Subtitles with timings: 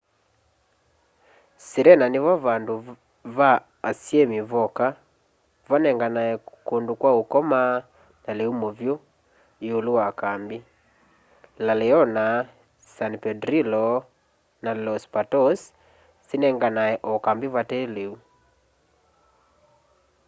[1.67, 2.75] sirena nivo vandũ
[3.37, 3.49] va
[3.89, 4.87] asyĩmi voka
[5.69, 6.33] vanenganae
[6.67, 7.59] kũndũ kwa ũkoma
[8.23, 8.93] na lĩu mũvyũ
[9.67, 10.59] ĩũlũ wa kambĩ
[11.65, 12.25] la leona
[12.93, 13.85] san pedrillo
[14.63, 15.59] na los patos
[16.27, 18.13] sinenganae o kambĩ vataĩ lĩu